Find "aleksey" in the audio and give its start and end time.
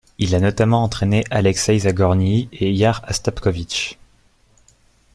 1.29-1.77